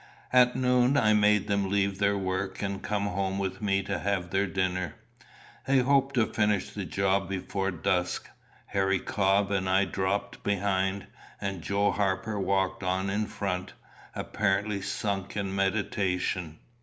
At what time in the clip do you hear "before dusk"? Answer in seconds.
7.29-8.27